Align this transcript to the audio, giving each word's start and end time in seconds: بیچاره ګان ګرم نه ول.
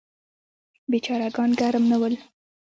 بیچاره 0.91 1.27
ګان 1.35 1.49
ګرم 1.59 1.83
نه 1.91 1.97
ول. 2.01 2.13